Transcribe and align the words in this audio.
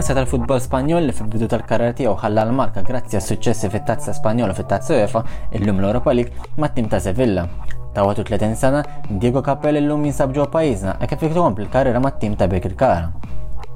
Massa 0.00 0.14
tal-futbol 0.16 0.56
Spanjol 0.64 1.04
li 1.04 1.12
fil-bidu 1.12 1.44
tal-karriera 1.52 1.92
tiegħu 1.92 2.14
ħalla 2.22 2.46
l-marka 2.46 2.80
grazzi 2.80 3.18
għas 3.18 3.26
suċċessi 3.34 3.68
fit-tazza 3.74 4.14
Spanjola 4.16 4.54
fit-tazza 4.56 4.94
UEFA 4.96 5.20
illum 5.58 5.82
l-Europa 5.82 6.14
League 6.16 6.46
mat-tim 6.56 6.88
ta' 6.88 7.02
Sevilla. 7.04 7.44
Ta' 7.92 8.06
30 8.08 8.56
sena, 8.56 8.80
Diego 9.10 9.42
Capelli 9.44 9.82
illum 9.84 10.06
jinsab 10.08 10.32
ġo 10.32 10.46
pajjiżna 10.54 10.94
e 11.04 11.10
kif 11.10 11.26
jikompli 11.26 11.66
l-karriera 11.66 12.00
mat-tim 12.00 12.32
ta' 12.32 12.48
Bekir 12.48 12.78
Kara. 12.80 13.12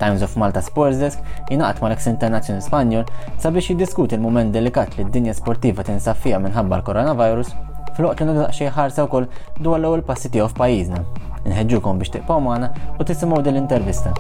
Times 0.00 0.25
of 0.25 0.32
Malta 0.40 0.64
Sports 0.64 0.96
Desk 0.96 1.21
jinaqat 1.50 1.84
mal 1.84 1.93
ex 1.93 2.08
Internazzjoni 2.08 2.64
Spanjol 2.64 3.04
sabiex 3.36 3.75
jiddiskuti 3.75 4.16
l-moment 4.16 4.57
delikat 4.57 4.96
li 4.96 5.04
d-dinja 5.04 5.36
sportiva 5.36 5.85
tinsab 5.85 6.16
fija 6.25 6.41
minħabba 6.41 6.80
l-coronavirus 6.80 7.52
fil-waqt 7.99 8.25
li 8.25 8.32
nagħdaq 8.32 8.57
xi 8.63 8.72
ħarsa 8.72 9.11
wkoll 9.11 9.29
dwar 9.61 9.77
l-ewwel 9.77 10.08
passi 10.08 10.32
tiegħu 10.32 10.54
f'pajjiżna. 10.54 11.04
Inħeġġukom 11.44 12.00
biex 12.00 12.16
tiqpaw 12.16 12.46
magħna 12.49 12.77
u 12.96 13.13
tisimgħu 13.13 13.44
din 13.44 13.58
l-intervista. 13.58 14.16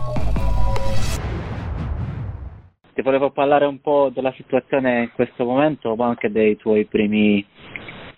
Ti 2.94 3.02
volevo 3.02 3.30
parlare 3.30 3.64
un 3.66 3.80
po' 3.80 4.08
della 4.14 4.30
situazione 4.34 5.00
in 5.00 5.10
questo 5.12 5.44
momento, 5.44 5.96
ma 5.96 6.06
anche 6.06 6.30
dei 6.30 6.56
tuoi 6.56 6.84
primi, 6.84 7.44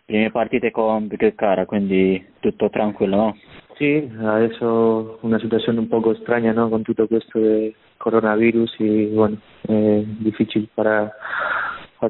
prime 0.04 0.30
partite 0.30 0.70
con 0.70 1.06
Big 1.06 1.34
Cara, 1.34 1.64
quindi 1.64 2.22
tutto 2.40 2.68
tranquillo, 2.68 3.16
no? 3.16 3.36
Sí, 3.78 4.06
adesso 4.20 5.16
una 5.22 5.38
situazione 5.38 5.78
un 5.78 5.88
poco 5.88 6.10
extraña, 6.10 6.52
¿no? 6.52 6.68
Con 6.68 6.82
tutto 6.82 7.06
questo 7.06 7.38
del 7.38 7.74
coronavirus 7.96 8.74
y, 8.80 9.06
bueno, 9.14 9.38
eh, 9.66 10.04
difficile 10.18 10.68
para 10.74 11.10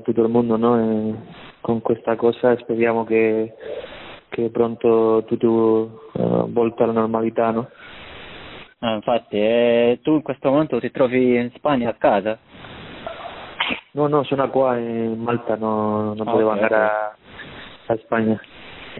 tutto 0.02 0.22
il 0.22 0.28
mondo, 0.28 0.56
¿no? 0.56 1.22
Con 1.60 1.80
questa 1.82 2.16
cosa 2.16 2.56
speriamo 2.58 3.04
che, 3.04 3.54
che 4.28 4.50
pronto 4.50 5.22
tutto 5.24 6.08
uh, 6.14 6.50
volta 6.50 6.82
alla 6.82 6.94
normalità, 6.94 7.52
no? 7.52 7.68
Ah, 8.80 8.94
infatti, 8.94 9.36
eh, 9.36 10.00
tu 10.02 10.14
in 10.14 10.22
questo 10.22 10.50
momento 10.50 10.80
ti 10.80 10.90
trovi 10.90 11.36
in 11.36 11.50
Spagna 11.54 11.90
a 11.90 11.94
casa? 11.94 12.38
No, 13.96 14.08
no, 14.08 14.24
sono 14.24 14.50
qua 14.50 14.76
in 14.76 15.22
Malta, 15.22 15.56
no, 15.56 16.12
non 16.12 16.28
Ah, 16.28 16.30
potevo 16.30 16.50
ok, 16.50 16.54
andare 16.54 16.74
ok. 16.74 16.80
a, 16.82 17.16
a 17.86 17.96
Spagna. 17.96 18.38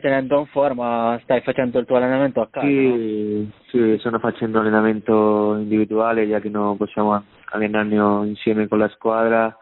Tenendo 0.00 0.38
in 0.38 0.46
forma, 0.46 1.18
stai 1.22 1.42
facendo 1.42 1.78
il 1.78 1.84
tuo 1.84 1.96
allenamento 1.96 2.40
a 2.40 2.48
casa? 2.50 2.66
Sì, 2.66 3.46
sì, 3.66 3.96
sto 3.98 4.18
facendo 4.18 4.58
allenamento 4.58 5.54
individuale, 5.58 6.26
già 6.26 6.40
che 6.40 6.48
non 6.48 6.78
possiamo 6.78 7.22
allenarmi 7.50 8.28
insieme 8.28 8.68
con 8.68 8.78
la 8.78 8.88
squadra, 8.88 9.54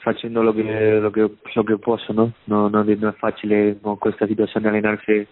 facendo 0.00 0.42
lo 0.42 0.52
che, 0.52 0.98
lo 0.98 1.08
che, 1.10 1.36
lo 1.54 1.62
che 1.62 1.78
posso, 1.78 2.12
no? 2.12 2.32
No- 2.44 2.68
non 2.68 2.86
è 2.86 3.12
facile 3.12 3.78
con 3.80 3.96
questa 3.96 4.26
situazione 4.26 4.68
allenarsi 4.68 5.26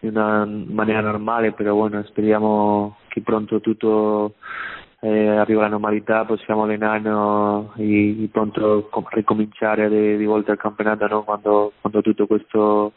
in 0.00 0.10
una 0.10 0.44
maniera 0.44 1.00
normale, 1.00 1.52
però 1.52 1.74
bueno, 1.74 2.02
speriamo 2.04 2.96
che 3.08 3.22
pronto 3.22 3.60
tutto 3.60 4.34
eh, 5.00 5.28
arriva 5.28 5.60
alla 5.60 5.70
normalità, 5.70 6.24
possiamo 6.24 6.64
allenarnos 6.64 7.76
e, 7.76 8.24
e 8.24 8.28
pronto 8.32 8.88
com- 8.90 9.06
ricominciare 9.10 9.88
di, 9.88 10.16
di 10.16 10.24
volta 10.24 10.52
al 10.52 10.58
campionato 10.58 11.06
no? 11.06 11.22
quando, 11.22 11.72
quando 11.80 12.02
tutto 12.02 12.26
questo 12.26 12.92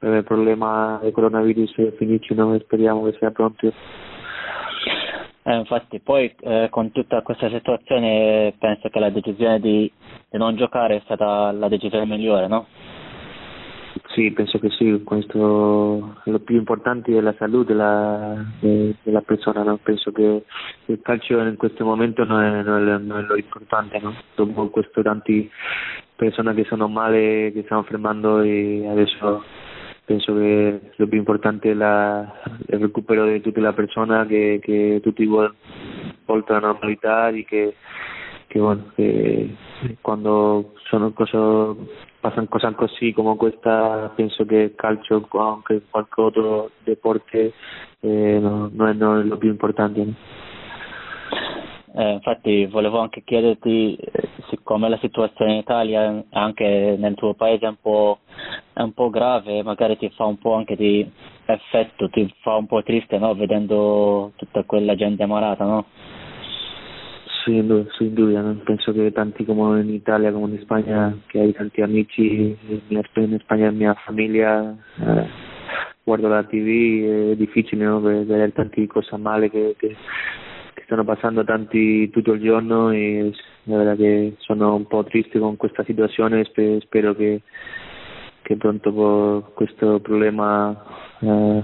eh, 0.00 0.22
problema 0.22 0.98
del 1.02 1.12
coronavirus 1.12 1.96
finisce, 1.96 2.34
no? 2.34 2.58
speriamo 2.58 3.04
che 3.04 3.16
sia 3.18 3.30
pronto. 3.30 3.72
Eh, 5.42 5.56
infatti, 5.56 6.00
poi 6.00 6.34
eh, 6.40 6.68
con 6.70 6.92
tutta 6.92 7.22
questa 7.22 7.48
situazione 7.48 8.54
penso 8.58 8.88
che 8.88 8.98
la 8.98 9.10
decisione 9.10 9.60
di, 9.60 9.90
di 10.30 10.38
non 10.38 10.56
giocare 10.56 10.96
è 10.96 11.00
stata 11.04 11.52
la 11.52 11.68
decisione 11.68 12.04
migliore, 12.04 12.48
no? 12.48 12.66
Sì, 14.18 14.32
penso 14.32 14.58
che 14.58 14.68
sì, 14.70 15.00
questo 15.04 16.16
lo 16.24 16.38
più 16.40 16.56
importante 16.56 17.16
è 17.16 17.20
la 17.20 17.36
salute 17.38 17.66
della, 17.72 18.44
de- 18.58 18.96
della 19.04 19.20
persona, 19.20 19.62
no? 19.62 19.76
penso 19.80 20.10
che 20.10 20.42
il 20.86 20.98
calcio 21.02 21.38
in 21.38 21.54
questo 21.54 21.84
momento 21.84 22.24
non 22.24 22.42
è, 22.42 22.62
non 22.64 22.88
è- 22.88 22.98
non 22.98 23.18
è 23.18 23.22
lo 23.22 23.36
importante, 23.36 24.00
no? 24.00 24.12
dopo 24.34 24.70
questo 24.70 25.02
tanti 25.02 25.48
persone 26.16 26.52
che 26.54 26.64
sono 26.64 26.88
male, 26.88 27.52
che 27.52 27.62
stanno 27.66 27.84
fermando 27.84 28.40
e 28.40 28.88
adesso 28.88 29.44
penso 30.04 30.34
che 30.34 30.80
lo 30.96 31.06
più 31.06 31.18
importante 31.18 31.70
è 31.70 31.74
la, 31.74 32.28
il 32.66 32.78
recupero 32.80 33.24
di 33.24 33.40
tutta 33.40 33.60
la 33.60 33.72
persona, 33.72 34.26
che, 34.26 34.58
che 34.60 34.98
tutti 35.00 35.24
vol- 35.26 35.54
voltano 36.24 36.58
alla 36.58 36.72
normalità 36.72 37.28
e 37.28 37.44
che, 37.44 37.76
che, 38.48 38.58
bueno, 38.58 38.90
che 38.96 39.54
quando 40.00 40.72
sono 40.88 41.12
cose 41.12 41.76
passano 42.20 42.46
cose 42.48 42.72
così 42.74 43.12
come 43.12 43.36
questa 43.36 44.10
penso 44.14 44.44
che 44.44 44.56
il 44.56 44.74
calcio 44.74 45.26
o 45.28 45.38
anche 45.38 45.82
qualche 45.90 46.20
altro 46.20 46.70
deporte 46.82 47.52
eh, 48.00 48.38
no- 48.40 48.70
non, 48.72 48.88
è, 48.88 48.92
non 48.92 49.20
è 49.20 49.22
lo 49.24 49.36
più 49.36 49.50
importante 49.50 50.04
no? 50.04 50.14
Eh, 51.98 52.12
infatti 52.12 52.66
volevo 52.66 53.00
anche 53.00 53.24
chiederti, 53.24 53.96
eh, 53.96 54.28
siccome 54.50 54.88
la 54.88 54.98
situazione 54.98 55.52
in 55.54 55.58
Italia 55.58 56.22
anche 56.30 56.96
nel 56.96 57.14
tuo 57.14 57.34
paese 57.34 57.64
è 57.66 57.68
un 57.68 57.80
po', 57.80 58.18
è 58.72 58.82
un 58.82 58.92
po' 58.92 59.10
grave, 59.10 59.64
magari 59.64 59.96
ti 59.96 60.08
fa 60.10 60.24
un 60.24 60.38
po' 60.38 60.54
anche 60.54 60.76
di 60.76 61.04
effetto, 61.46 62.08
ti 62.08 62.32
fa 62.40 62.54
un 62.54 62.66
po' 62.66 62.84
triste, 62.84 63.18
no? 63.18 63.34
Vedendo 63.34 64.30
tutta 64.36 64.62
quella 64.62 64.94
gente 64.94 65.26
malata, 65.26 65.64
no? 65.64 65.86
Sin 67.48 67.66
duda, 67.66 67.90
sin 67.96 68.14
duda, 68.14 68.42
¿no? 68.42 68.62
Pienso 68.62 68.92
que 68.92 69.10
tanto 69.10 69.42
como 69.46 69.74
en 69.78 69.88
Italia 69.88 70.30
como 70.30 70.48
en 70.48 70.56
España, 70.56 71.14
que 71.32 71.40
hay 71.40 71.54
tanti 71.54 71.80
amici, 71.80 72.54
in 72.68 73.02
in 73.16 73.40
Spagna 73.40 73.70
mia 73.72 73.94
famiglia, 74.04 74.76
eh, 75.00 75.26
guardo 76.04 76.28
la 76.28 76.42
TV, 76.42 77.30
è 77.32 77.36
difficile 77.36 77.86
no? 77.86 78.02
Ve- 78.02 78.26
vedere 78.26 78.52
tante 78.52 78.86
cose 78.86 79.16
male 79.16 79.48
che, 79.48 79.76
che, 79.78 79.96
che 80.74 80.82
stanno 80.84 81.04
passando 81.04 81.42
tanti 81.42 82.10
tutto 82.10 82.32
il 82.34 82.42
giorno 82.42 82.90
e 82.90 83.32
la 83.62 83.76
verdad 83.78 83.96
che 83.96 84.34
sono 84.40 84.74
un 84.74 84.86
po' 84.86 85.04
triste 85.04 85.38
con 85.38 85.56
questa 85.56 85.84
situazione 85.84 86.44
spe- 86.44 86.80
spero 86.82 87.14
che, 87.14 87.40
che 88.42 88.56
pronto 88.58 89.52
questo 89.54 90.00
problema 90.00 90.84
eh, 91.20 91.62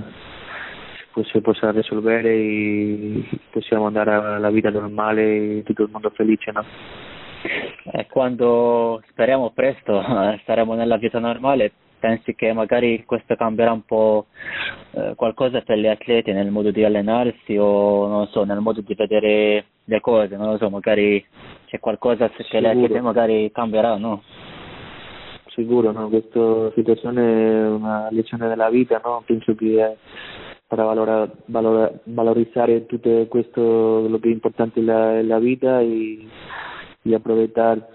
si 1.22 1.40
possa 1.40 1.70
risolvere 1.70 3.22
possiamo 3.50 3.86
andare 3.86 4.12
alla 4.12 4.50
vita 4.50 4.70
normale 4.70 5.62
tutto 5.62 5.84
il 5.84 5.90
mondo 5.90 6.10
felice, 6.10 6.50
no? 6.50 6.64
E 7.92 8.06
quando 8.06 9.02
speriamo 9.10 9.50
presto 9.50 10.00
eh, 10.00 10.40
saremo 10.44 10.74
nella 10.74 10.96
vita 10.96 11.18
normale, 11.18 11.72
pensi 11.98 12.34
che 12.34 12.52
magari 12.52 13.04
questo 13.06 13.36
cambierà 13.36 13.72
un 13.72 13.84
po' 13.84 14.26
eh, 14.92 15.12
qualcosa 15.14 15.60
per 15.60 15.78
gli 15.78 15.86
atleti 15.86 16.32
nel 16.32 16.50
modo 16.50 16.70
di 16.70 16.84
allenarsi 16.84 17.56
o 17.56 18.06
non 18.06 18.26
so, 18.28 18.44
nel 18.44 18.60
modo 18.60 18.80
di 18.80 18.94
vedere 18.94 19.66
le 19.84 20.00
cose, 20.00 20.36
non 20.36 20.50
lo 20.50 20.56
so, 20.58 20.70
magari 20.70 21.24
c'è 21.66 21.78
qualcosa 21.78 22.28
che 22.28 22.42
gli 22.42 22.46
Sicuro. 22.46 22.68
atleti 22.68 23.00
magari 23.00 23.50
cambierà, 23.52 23.96
no? 23.96 24.22
Sicuro, 25.48 25.92
no? 25.92 26.08
Questa 26.08 26.72
situazione 26.74 27.22
è 27.22 27.68
una 27.68 28.08
lezione 28.10 28.48
della 28.48 28.70
vita, 28.70 29.00
no? 29.04 29.22
Penso 29.24 29.54
che 29.54 29.82
eh, 29.82 29.96
para 30.74 30.84
valora- 30.84 31.30
valora- 31.46 31.92
valorizzare 32.04 32.86
tutto 32.86 33.26
questo, 33.28 34.08
lo 34.08 34.18
che 34.18 34.28
è 34.28 34.32
importante 34.32 34.80
nella 34.80 35.22
la 35.22 35.38
vita 35.38 35.80
e, 35.80 36.26
e 37.02 37.20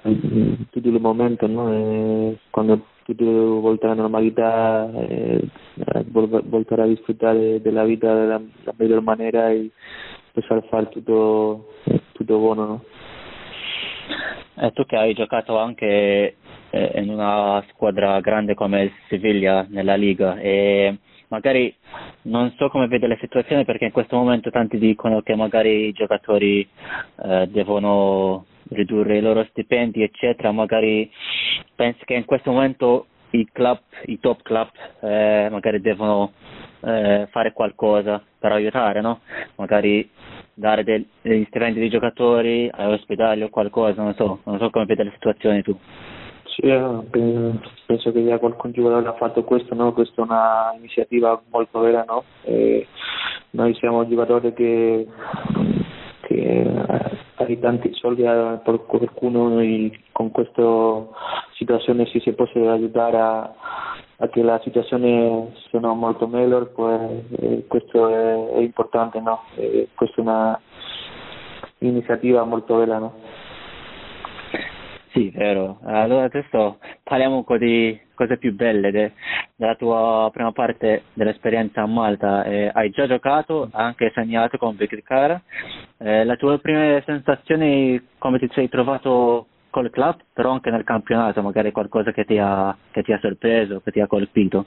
mm, 0.08 0.54
tutto 0.70 0.88
il 0.88 1.02
momento, 1.02 1.46
no? 1.48 1.74
E 1.74 2.38
quando 2.50 2.86
tutto 3.04 3.60
volta 3.60 3.88
alla 3.88 4.02
normalità, 4.02 4.90
eh, 4.94 5.42
eh, 5.76 6.06
vol- 6.08 6.44
voltare 6.46 6.84
a 6.84 6.88
disfruttare 6.88 7.62
della 7.62 7.84
vita 7.84 8.14
della, 8.14 8.42
la 8.64 8.74
miglior 8.78 9.02
maniera 9.02 9.50
e 9.50 9.72
poter 10.32 10.64
fare 10.70 10.88
tutto, 10.90 11.74
tutto 12.14 12.38
buono, 12.38 12.66
no? 12.66 12.84
E 14.62 14.72
tu 14.72 14.86
che 14.86 14.96
hai 14.96 15.14
giocato 15.14 15.58
anche 15.58 16.36
eh, 16.70 16.92
in 17.02 17.10
una 17.10 17.62
squadra 17.72 18.20
grande 18.22 18.54
come 18.54 18.84
il 18.84 18.92
Siviglia 19.08 19.66
nella 19.70 19.96
Liga 19.96 20.38
e 20.40 20.98
magari 21.30 21.74
non 22.24 22.54
so 22.58 22.70
come 22.70 22.88
vede 22.88 23.08
la 23.08 23.18
situazione 23.20 23.66
perché 23.66 23.86
in 23.86 23.92
questo 23.92 24.16
momento 24.16 24.52
tanti 24.52 24.78
dicono 24.78 25.22
che 25.22 25.36
magari 25.36 25.88
i 25.88 25.92
giocatori 25.94 26.68
eh, 27.24 27.48
devono 27.48 28.46
ridurre 28.70 29.18
i 29.18 29.22
loro 29.22 29.44
stipendi 29.50 30.04
eccetera, 30.04 30.52
magari 30.52 31.10
pensi 31.76 32.04
che 32.06 32.14
in 32.14 32.26
questo 32.26 32.52
momento 32.52 33.08
i 33.32 33.48
club, 33.52 33.80
i 34.06 34.20
top 34.20 34.42
club 34.42 34.70
eh, 35.02 35.48
magari 35.52 35.82
devono 35.82 36.34
eh, 36.82 37.28
fare 37.32 37.54
qualcosa 37.54 38.24
per 38.40 38.52
aiutare, 38.52 39.02
no? 39.02 39.20
Magari 39.56 40.10
dare 40.54 40.84
del- 40.84 41.06
degli 41.22 41.46
stipendi 41.46 41.80
dei 41.80 41.90
giocatori 41.90 42.70
agli 42.72 42.94
ospedali 42.94 43.44
o 43.44 43.50
qualcosa, 43.50 44.02
non 44.02 44.14
so, 44.16 44.40
non 44.46 44.58
so 44.58 44.70
come 44.70 44.86
vede 44.86 45.04
la 45.04 45.12
situazione 45.12 45.62
tu. 45.62 45.78
Sì, 46.62 46.68
pe- 46.68 47.54
penso 47.86 48.12
che 48.12 48.26
già 48.26 48.38
qualcun 48.38 48.72
giocatore 48.74 49.08
ha 49.08 49.14
fatto 49.14 49.46
questo, 49.46 49.74
no? 49.76 49.94
Questa 49.94 50.22
è 50.22 50.26
un'iniziativa 50.74 51.42
molto 51.52 51.80
vera, 51.80 52.04
no? 52.06 52.26
Noi 53.52 53.74
siamo 53.76 54.06
giocatori 54.06 54.54
che, 54.54 55.08
che 56.22 56.36
eh, 56.36 56.86
hai 57.36 57.60
tanti 57.60 57.94
soldi 57.94 58.24
eh, 58.24 58.60
per 58.62 58.86
qualcuno 58.86 59.62
e 59.62 60.02
con 60.12 60.32
questa 60.32 61.08
situazione 61.54 62.06
se 62.08 62.20
si 62.20 62.34
può 62.34 62.46
aiutare 62.54 63.18
a, 63.18 63.54
a 64.18 64.28
che 64.28 64.44
la 64.44 64.60
situazione 64.62 65.54
sia 65.70 65.80
molto 65.80 66.28
meglio, 66.28 66.66
pues, 66.76 67.24
eh, 67.40 67.64
questo 67.68 68.10
è, 68.10 68.56
è 68.56 68.60
importante, 68.60 69.22
no? 69.22 69.44
Questa 69.96 70.18
è 70.18 70.20
una 70.20 70.60
iniziativa 71.80 72.44
molto 72.44 72.76
bella, 72.76 72.98
no? 72.98 73.29
Sì, 75.12 75.32
vero. 75.32 75.80
Allora 75.86 76.26
adesso 76.26 76.78
parliamo 77.04 77.38
un 77.38 77.44
po' 77.44 77.58
di 77.58 78.00
cose 78.14 78.38
più 78.38 78.54
belle 78.54 78.92
de, 78.92 79.14
della 79.56 79.76
tua 79.76 80.30
prima 80.32 80.52
parte 80.52 81.04
dell'esperienza 81.14 81.82
a 81.82 81.88
Malta. 81.88 82.44
Eh, 82.44 82.70
hai 82.72 82.92
già 82.92 83.08
giocato, 83.08 83.70
anche 83.72 84.12
segnato 84.14 84.58
con 84.58 84.76
Bekirkara. 84.76 85.42
Eh, 85.98 86.26
le 86.26 86.38
tue 86.38 86.60
prime 86.60 87.02
sensazioni, 87.06 88.00
come 88.20 88.38
ti 88.38 88.48
sei 88.52 88.70
trovato 88.70 89.48
col 89.72 89.90
club, 89.90 90.18
però 90.34 90.52
anche 90.52 90.70
nel 90.70 90.84
campionato, 90.84 91.42
magari 91.42 91.72
qualcosa 91.72 92.12
che 92.12 92.26
ti 92.26 92.38
ha, 92.38 92.76
che 92.92 93.02
ti 93.02 93.12
ha 93.12 93.20
sorpreso, 93.20 93.82
che 93.84 93.92
ti 93.92 94.02
ha 94.02 94.08
colpito? 94.08 94.66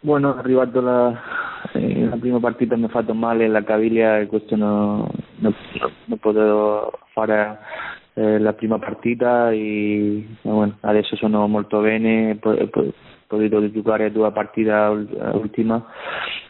Bueno, 0.00 0.36
arrivato 0.36 0.80
la, 0.80 1.12
eh, 1.72 2.04
la 2.04 2.16
prima 2.16 2.38
partita 2.40 2.76
mi 2.76 2.84
ha 2.84 2.88
fatto 2.88 3.14
male 3.14 3.48
la 3.48 3.64
caviglia 3.64 4.18
e 4.18 4.26
questo 4.26 4.54
non, 4.54 5.08
non, 5.36 5.54
non 6.04 6.18
potevo 6.18 6.92
fare 7.12 7.58
eh, 8.18 8.38
la 8.40 8.52
prima 8.52 8.80
partita 8.80 9.52
e 9.52 10.26
bueno, 10.42 10.76
adesso 10.80 11.14
sono 11.14 11.46
molto 11.46 11.80
bene, 11.80 12.36
ho, 12.40 12.68
potuto 13.28 13.70
giocare 13.70 14.10
due 14.10 14.32
partite 14.32 14.72
ultima 15.34 15.84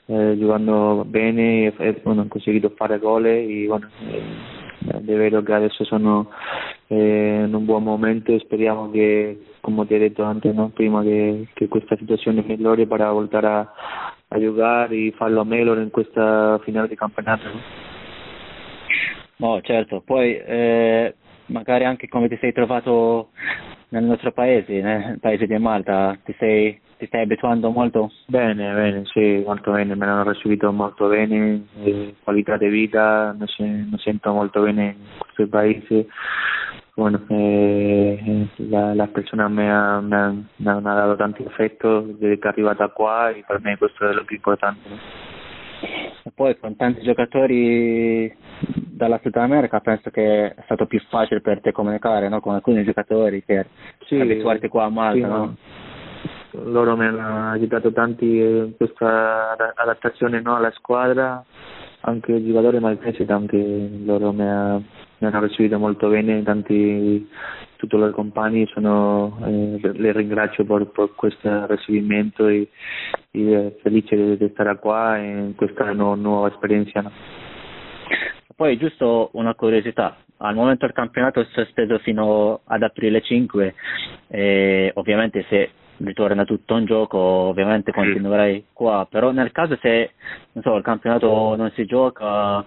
eh, 0.06 0.36
giocando 0.38 1.04
bene 1.06 1.74
e 1.76 2.00
bueno, 2.02 2.22
ho 2.22 2.28
conseguito 2.28 2.72
fare 2.74 2.98
gol 2.98 3.26
e 3.26 3.66
bueno, 3.66 3.86
eh, 4.06 4.96
è 4.96 5.00
vero 5.02 5.42
che 5.42 5.52
adesso 5.52 5.84
sono 5.84 6.30
eh, 6.86 7.42
in 7.46 7.52
un 7.52 7.66
buon 7.66 7.82
momento 7.82 8.32
e 8.32 8.38
speriamo 8.38 8.90
che, 8.90 9.38
come 9.60 9.86
ti 9.86 9.94
ho 9.94 9.98
detto 9.98 10.22
anche 10.22 10.50
no? 10.52 10.70
prima, 10.72 11.02
che, 11.02 11.48
che 11.52 11.68
questa 11.68 11.96
situazione 11.96 12.42
migliori 12.46 12.86
per 12.86 13.06
voltare 13.08 13.46
a, 13.46 13.72
a 14.28 14.38
giocare 14.40 14.96
e 14.96 15.12
farlo 15.14 15.44
meglio 15.44 15.78
in 15.78 15.90
questa 15.90 16.58
finale 16.62 16.88
di 16.88 16.94
campionato. 16.94 17.44
No, 19.36 19.60
certo, 19.60 20.02
poi 20.04 20.36
eh, 20.36 21.14
magari 21.48 21.84
anche 21.84 22.08
come 22.08 22.28
ti 22.28 22.36
sei 22.40 22.52
trovato 22.52 23.30
nel 23.90 24.04
nostro 24.04 24.32
paese, 24.32 24.80
nel 24.80 25.18
paese 25.20 25.46
di 25.46 25.58
Malta, 25.58 26.16
ti, 26.24 26.34
sei, 26.38 26.78
ti 26.98 27.06
stai 27.06 27.22
abituando 27.22 27.70
molto? 27.70 28.10
Bene, 28.26 28.72
bene, 28.72 29.02
sì, 29.06 29.42
molto 29.44 29.72
bene, 29.72 29.94
me 29.94 30.06
l'hanno 30.06 30.30
ricevuto 30.30 30.72
molto 30.72 31.08
bene, 31.08 31.64
qualità 32.22 32.56
di 32.56 32.68
vita, 32.68 33.34
mi, 33.38 33.98
sento 33.98 34.32
molto 34.32 34.62
bene 34.62 34.84
in 34.84 35.18
questo 35.18 35.48
paese. 35.48 36.06
Bueno, 36.94 37.24
eh, 37.28 38.48
la, 38.56 38.92
la 38.92 39.06
persona 39.06 39.48
mi 39.48 39.68
ha, 39.70 40.00
mi, 40.00 40.14
ha, 40.14 40.30
mi 40.30 40.68
ha 40.68 40.80
dato 40.80 41.14
tanto 41.14 41.44
affetto 41.46 42.00
desde 42.00 42.38
che 42.38 42.48
è 42.48 42.50
arrivata 42.50 42.88
qua 42.88 43.30
e 43.30 43.44
per 43.46 43.60
me 43.60 43.78
questo 43.78 44.08
è 44.08 44.12
lo 44.12 44.24
più 44.24 44.34
importante. 44.34 44.88
E 46.24 46.32
poi 46.34 46.58
con 46.58 46.74
tanti 46.74 47.02
giocatori 47.02 48.34
dalla 48.98 49.20
Sud 49.22 49.36
America 49.36 49.80
penso 49.80 50.10
che 50.10 50.54
è 50.54 50.62
stato 50.64 50.86
più 50.86 51.00
facile 51.08 51.40
per 51.40 51.60
te 51.60 51.70
comunicare 51.70 52.28
no? 52.28 52.40
con 52.40 52.54
alcuni 52.54 52.82
giocatori 52.84 53.42
per 53.46 53.66
sì, 54.04 54.20
abituarti 54.20 54.68
qua 54.68 54.84
a 54.84 54.90
Malta. 54.90 55.26
Sì, 55.26 55.32
no? 55.32 55.56
Loro 56.64 56.96
mi 56.96 57.06
hanno 57.06 57.50
aiutato 57.50 57.92
tanti 57.92 58.38
in 58.38 58.72
questa 58.76 59.56
adattazione 59.74 60.40
no, 60.40 60.56
alla 60.56 60.72
squadra, 60.72 61.44
anche 62.00 62.32
i 62.32 62.44
giocatori 62.44 62.80
maltesi, 62.80 63.24
tanti 63.24 64.04
loro 64.04 64.32
mi, 64.32 64.42
ha, 64.42 64.74
mi 64.74 65.26
hanno 65.26 65.40
ricevuto 65.40 65.78
molto 65.78 66.08
bene, 66.08 66.42
tanti 66.42 67.28
tutti 67.76 67.94
i 67.94 67.98
loro 67.98 68.12
compagni 68.12 68.66
sono, 68.72 69.38
eh, 69.44 69.78
le 69.92 70.12
ringrazio 70.12 70.64
per, 70.64 70.86
per 70.86 71.12
questo 71.14 71.66
ricevimento 71.66 72.48
e, 72.48 72.68
e 73.30 73.78
felice 73.82 74.16
di, 74.16 74.36
di 74.38 74.48
stare 74.52 74.76
qua 74.78 75.16
in 75.18 75.52
questa 75.54 75.92
nu- 75.92 76.14
nuova 76.14 76.48
esperienza. 76.48 77.02
No? 77.02 77.12
Poi 78.56 78.76
giusto 78.76 79.30
una 79.34 79.54
curiosità, 79.54 80.16
al 80.38 80.54
momento 80.54 80.86
il 80.86 80.92
campionato 80.92 81.40
è 81.40 81.46
sospeso 81.50 81.98
fino 81.98 82.60
ad 82.64 82.82
aprile 82.82 83.20
5 83.20 83.74
e 84.28 84.90
ovviamente 84.94 85.44
se 85.48 85.70
ritorna 85.98 86.44
tutto 86.44 86.76
in 86.76 86.86
gioco 86.86 87.18
ovviamente 87.18 87.92
continuerai 87.92 88.66
qua, 88.72 89.06
però 89.08 89.32
nel 89.32 89.52
caso 89.52 89.76
se 89.80 90.12
so, 90.60 90.76
il 90.76 90.82
campionato 90.82 91.56
non 91.56 91.70
si 91.72 91.84
gioca 91.84 92.64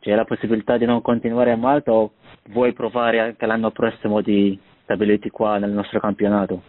c'è 0.00 0.14
la 0.14 0.24
possibilità 0.24 0.76
di 0.76 0.86
non 0.86 1.02
continuare 1.02 1.50
a 1.50 1.56
Malta 1.56 1.92
o 1.92 2.12
vuoi 2.48 2.72
provare 2.72 3.20
anche 3.20 3.46
l'anno 3.46 3.70
prossimo 3.70 4.20
di 4.20 4.58
stabilirti 4.84 5.28
qua 5.30 5.58
nel 5.58 5.70
nostro 5.70 6.00
campionato? 6.00 6.62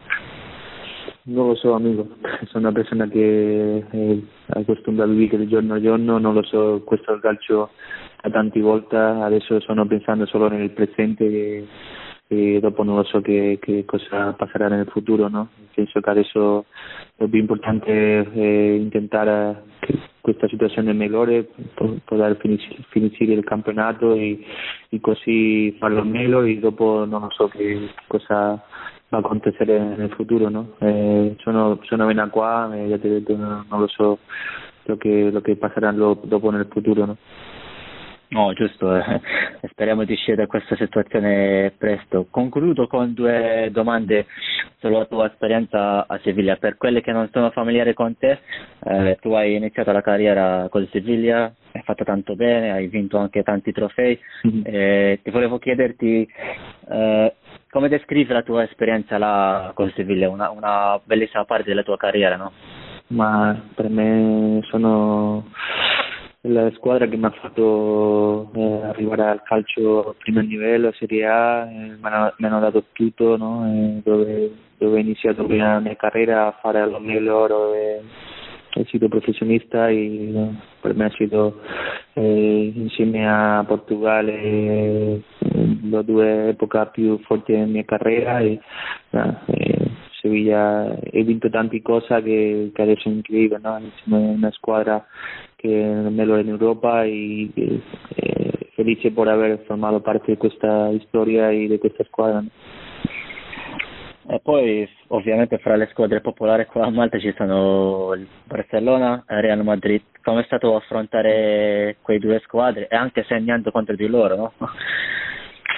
Non 1.30 1.46
lo 1.46 1.56
so 1.56 1.74
amico, 1.74 2.08
sono 2.48 2.70
una 2.70 2.72
persona 2.72 3.08
che 3.08 3.86
è 3.88 4.18
acostumata 4.48 5.04
a 5.04 5.14
vivere 5.14 5.48
giorno 5.48 5.76
a 5.76 5.82
giorno, 5.82 6.18
non 6.18 6.34
lo 6.34 6.42
so, 6.42 6.82
questo 6.84 7.12
è 7.12 7.14
il 7.14 7.22
calcio 7.22 7.70
a 8.22 8.30
tante 8.32 8.60
volte, 8.60 8.96
adesso 8.96 9.60
sto 9.60 9.86
pensando 9.86 10.26
solo 10.26 10.50
nel 10.50 10.72
presente 10.72 11.26
e, 11.26 11.68
e 12.30 12.60
dopo 12.60 12.82
non 12.82 12.96
lo 12.96 13.04
so 13.04 13.22
che, 13.22 13.60
che, 13.62 13.86
cosa 13.86 14.34
passerà 14.34 14.70
nel 14.70 14.88
futuro, 14.88 15.28
no? 15.28 15.50
Penso 15.72 16.00
che 16.00 16.10
adesso 16.10 16.66
è 17.16 17.28
più 17.28 17.40
importante 17.40 17.92
eh, 18.34 18.88
tentare 18.90 19.66
che 19.82 20.00
questa 20.22 20.48
situazione 20.48 20.94
migliore, 20.94 21.48
poter 22.06 22.38
finire 22.40 23.34
il 23.34 23.44
campionato 23.44 24.16
e, 24.16 24.44
e, 24.90 25.00
così 25.00 25.76
farlo 25.78 26.04
meglio 26.04 26.42
e 26.42 26.58
dopo 26.58 27.06
non 27.06 27.22
lo 27.22 27.30
so 27.30 27.48
che 27.50 27.90
cosa 28.08 28.60
acontecer 29.18 29.68
nel 29.68 30.12
futuro, 30.12 30.50
no? 30.50 30.74
Eh, 30.80 31.36
sono, 31.40 31.80
sono 31.84 32.06
bene 32.06 32.30
qua, 32.30 32.70
eh, 32.74 32.88
ya 32.88 32.98
te 32.98 33.10
detto, 33.10 33.36
non, 33.36 33.66
non 33.70 33.80
lo 33.80 33.88
so 33.88 34.20
lo 34.84 34.98
che, 34.98 35.30
lo 35.32 35.42
che 35.42 35.56
passerà 35.56 35.92
dopo 35.92 36.50
nel 36.52 36.68
futuro, 36.70 37.06
no? 37.06 37.18
No, 38.32 38.54
giusto, 38.54 38.96
eh. 38.96 39.22
speriamo 39.72 40.04
di 40.04 40.14
uscire 40.14 40.38
da 40.38 40.46
questa 40.46 40.76
situazione 40.76 41.74
presto. 41.76 42.28
Concludo 42.30 42.86
con 42.86 43.14
due 43.14 43.70
domande 43.72 44.28
sulla 44.78 45.06
tua 45.06 45.26
esperienza 45.28 46.06
a 46.08 46.20
Siviglia. 46.22 46.56
Per 46.58 46.78
quelle 46.78 47.02
che 47.02 47.12
non 47.12 47.28
sono 47.32 47.50
familiari 47.50 47.96
con 47.96 48.16
te, 48.18 48.40
eh, 48.84 49.18
tu 49.20 49.32
hai 49.34 49.56
iniziato 49.56 49.92
la 49.92 50.02
carriera 50.02 50.68
con 50.70 50.88
Siviglia, 50.92 51.52
hai 51.72 51.82
fatto 51.82 52.04
tanto 52.04 52.36
bene, 52.36 52.72
hai 52.72 52.88
vinto 52.88 53.18
anche 53.18 53.42
tanti 53.42 53.72
trofei. 53.72 54.20
Mm-hmm. 54.48 54.62
Eh, 54.64 55.20
ti 55.24 55.32
volevo 55.32 55.58
chiederti 55.58 56.30
eh, 56.88 57.34
come 57.70 57.90
descrivi 57.90 58.32
la 58.34 58.42
tua 58.42 58.64
esperienza 58.64 59.18
là 59.18 59.72
con 59.74 59.92
Siviglia, 59.96 60.30
una, 60.30 60.50
una 60.50 61.00
bellissima 61.04 61.46
parte 61.46 61.70
della 61.70 61.84
tua 61.84 61.98
carriera, 61.98 62.36
no? 62.36 62.52
Ma 63.08 63.60
per 63.76 63.90
me 63.90 64.60
sono 64.70 65.46
la 66.42 66.72
squadra 66.72 67.06
che 67.08 67.18
mi 67.18 67.26
ha 67.26 67.32
fatto 67.32 68.50
eh, 68.54 68.82
arrivare 68.84 69.24
al 69.24 69.44
calcio 69.44 70.10
a 70.10 70.14
primo 70.18 70.40
livello, 70.40 70.88
a 70.88 70.94
Serie 70.94 71.28
A, 71.28 71.70
eh, 71.70 71.98
mi, 72.00 72.46
hanno, 72.46 72.60
dato 72.60 72.86
tutto, 72.94 73.36
no? 73.36 73.66
eh, 73.66 74.02
dove, 74.04 74.52
dove, 74.78 74.96
ho 74.96 75.00
iniziato 75.00 75.46
la 75.48 75.80
mia 75.80 75.96
carriera 75.96 76.48
a 76.48 76.58
fare 76.62 76.86
lo 76.88 77.00
meglio, 77.00 77.48
ho 78.76 78.86
sido 78.86 79.08
professionista 79.08 79.90
e 79.90 80.30
no, 80.32 80.62
per 80.82 80.96
me 80.96 81.06
ha 81.06 81.12
sido 81.12 81.60
eh, 82.14 82.74
a 83.26 83.64
Portogallo 83.68 84.32
eh, 84.32 85.22
le 85.82 86.04
due 86.04 86.50
epoche 86.50 86.90
più 86.92 87.20
forti 87.20 87.54
della 87.54 87.66
mia 87.66 87.84
carriera 87.84 88.40
e, 88.40 88.60
eh, 89.12 89.90
Sevilla 90.22 90.98
he 91.02 91.24
vinto 91.24 91.50
tante 91.50 91.82
cose 91.82 92.22
che, 92.22 92.72
che 92.74 92.82
adesso 92.82 93.08
è 93.08 93.12
incredibile, 93.12 93.60
no? 93.62 93.78
È 93.78 93.82
una 94.06 94.52
squadra 94.52 95.06
che 95.56 95.70
è 95.70 96.10
meglio 96.10 96.38
in 96.38 96.50
Europa 96.50 97.04
e, 97.04 97.50
e, 97.54 97.82
e 98.16 98.70
felice 98.74 99.12
per 99.12 99.28
aver 99.28 99.64
formato 99.66 100.02
parte 100.02 100.32
di 100.32 100.38
questa 100.38 100.92
storia 101.08 101.50
e 101.52 101.68
di 101.68 101.78
questa 101.78 102.04
squadra. 102.04 102.44
E 104.28 104.40
poi 104.42 104.88
ovviamente 105.10 105.58
fra 105.60 105.76
le 105.76 105.88
squadre 105.92 106.22
popolari 106.22 106.66
qua 106.66 106.86
a 106.86 106.90
Malta 106.90 107.20
ci 107.20 107.34
sono 107.38 108.14
il 108.14 108.28
Barcellona 108.46 109.24
e 109.28 109.42
Real 109.42 109.64
Madrid. 109.64 110.02
Come 110.24 110.42
è 110.42 110.46
stato 110.46 110.76
affrontare 110.76 111.98
quei 112.02 112.20
due 112.20 112.40
squadre 112.44 112.88
e 112.88 112.96
anche 112.96 113.24
segnando 113.24 113.72
contro 113.72 113.96
di 113.96 114.08
loro, 114.08 114.36
no? 114.36 114.54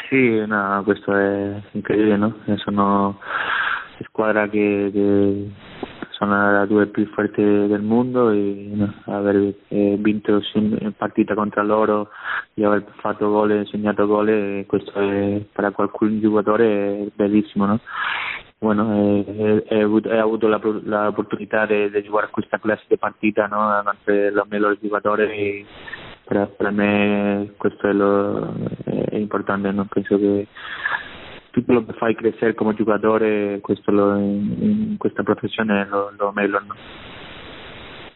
Sì, 0.09 0.43
no, 0.45 0.81
questo 0.83 1.13
è 1.13 1.61
incredibile, 1.71 2.17
no? 2.17 2.35
Sono 2.57 3.19
squadra 4.03 4.47
che, 4.49 4.89
che 4.91 5.51
sono 6.21 6.59
le 6.59 6.67
due 6.67 6.85
più 6.87 7.07
forti 7.07 7.41
del 7.41 7.81
mondo 7.81 8.29
e 8.29 8.69
no, 8.73 8.93
aver 9.05 9.53
eh, 9.69 9.95
vinto 9.99 10.41
in 10.53 10.93
partita 10.95 11.33
contro 11.33 11.63
loro 11.63 12.09
e 12.53 12.63
aver 12.63 12.85
fatto 12.99 13.29
gol 13.29 13.51
e 13.51 13.65
segnato 13.65 14.05
gol 14.05 14.63
questo 14.67 14.91
è 14.93 15.41
per 15.51 15.71
qualcun 15.71 16.19
giocatore 16.19 17.05
è 17.05 17.07
bellissimo 17.15 17.65
no? 17.65 17.79
Bueno, 18.61 18.93
eh, 18.95 19.65
he, 19.69 19.75
he, 19.79 20.19
avuto 20.19 20.47
la, 20.47 20.61
la 20.83 21.07
oportunità 21.07 21.65
di, 21.65 21.89
giocare 22.03 22.29
questa 22.29 22.59
classe 22.59 22.85
di 22.87 22.97
partita 22.97 23.47
no? 23.47 23.81
los 24.05 24.47
mejores 24.49 24.79
jugadores 24.79 25.31
y 25.35 25.65
para, 26.25 26.45
para 26.45 26.69
me 26.69 27.53
questo 27.57 27.87
è, 27.87 27.91
lo, 27.93 28.53
è 28.85 29.15
importante 29.15 29.71
no? 29.71 29.87
penso 29.89 30.15
che 30.17 30.47
tutto 31.49 31.73
lo 31.73 31.85
che 31.85 31.93
fai 31.93 32.15
crescere 32.15 32.53
come 32.53 32.75
giocatore 32.75 33.59
questo 33.61 33.89
lo, 33.91 34.15
in, 34.17 34.55
in, 34.59 34.97
questa 34.97 35.23
professione 35.23 35.85
lo, 35.87 36.13
lo 36.15 36.31
meglio. 36.31 36.59
No? 36.59 36.75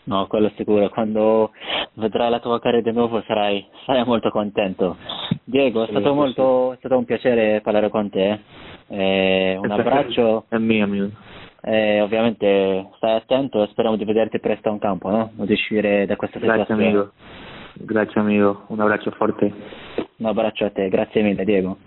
No, 0.05 0.27
quello 0.27 0.51
sicuro. 0.55 0.89
Quando 0.89 1.51
vedrai 1.93 2.29
la 2.29 2.39
tua 2.39 2.59
carriera 2.59 2.89
di 2.89 2.95
nuovo 2.95 3.23
sarai, 3.25 3.65
sarai 3.85 4.05
molto 4.05 4.29
contento. 4.29 4.97
Diego, 5.43 5.83
è 5.83 5.89
stato, 5.89 6.13
molto, 6.13 6.73
è 6.73 6.75
stato 6.77 6.97
un 6.97 7.05
piacere 7.05 7.61
parlare 7.61 7.89
con 7.89 8.09
te. 8.09 8.39
Eh, 8.87 9.57
un 9.61 9.71
abbraccio. 9.71 10.45
È 10.47 10.57
mio, 10.57 10.83
amico. 10.83 11.11
E 11.61 11.99
ovviamente 12.01 12.89
stai 12.97 13.15
attento 13.15 13.63
e 13.63 13.67
speriamo 13.67 13.97
di 13.97 14.05
vederti 14.05 14.39
presto 14.39 14.69
in 14.69 14.77
campo, 14.77 15.09
no? 15.09 15.31
Di 15.33 15.53
uscire 15.53 16.05
da 16.05 16.15
questa 16.15 16.37
Grazie 16.37 16.61
situazione. 16.61 16.87
amico. 16.87 17.11
Grazie 17.73 18.21
amico. 18.21 18.61
Un 18.67 18.79
abbraccio 18.81 19.11
forte. 19.11 19.51
Un 20.17 20.25
abbraccio 20.27 20.65
a 20.65 20.69
te, 20.69 20.87
grazie 20.89 21.23
mille 21.23 21.43
Diego. 21.43 21.77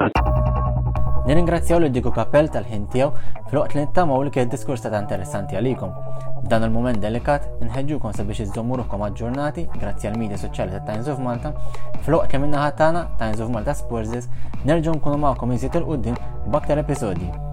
Nirringrazzjaw 1.28 1.78
li 1.78 1.90
Diego 1.92 2.10
Kappell 2.10 2.48
tal-ħin 2.48 2.86
tiegħu 2.88 3.08
fil-waqt 3.50 3.74
li 3.76 3.82
nittamaw 3.82 4.22
li 4.24 4.30
kien 4.32 4.48
diskors 4.48 4.80
ta' 4.80 4.98
interessanti 4.98 5.58
għalikom. 5.58 5.92
Dan 6.48 6.64
il-moment 6.64 6.98
delikat 7.02 7.44
nħeġġukom 7.60 8.14
sabiex 8.16 8.56
ruhkom 8.56 9.04
aġġornati 9.04 9.66
grazzi 9.78 10.08
għal 10.08 10.16
media 10.18 10.40
soċjali 10.40 10.72
ta' 10.72 10.86
Times 10.88 11.08
of 11.12 11.20
Malta 11.20 11.52
fil-waqt 12.06 12.32
li 12.32 12.40
minna 12.40 12.64
ħatana 12.64 13.04
Times 13.20 13.40
of 13.44 13.52
Malta 13.52 13.74
Sports 13.76 14.28
nerġgħu 14.64 14.96
nkunu 14.96 15.20
magħkom 15.20 15.52
iżjed 15.58 15.76
il-qudiem 15.82 16.16
Bactéria 16.48 16.82
Pesodi. 16.82 17.47